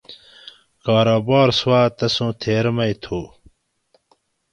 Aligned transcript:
کاروبار 0.85 1.47
سوآۤ 1.59 1.87
تسوں 1.97 2.31
تھیر 2.41 2.65
مئی 2.75 2.93
تھو 3.03 3.19